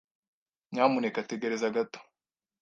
[0.71, 1.99] Nyamuneka tegereza gato.